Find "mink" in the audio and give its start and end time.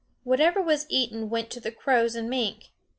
2.27-2.69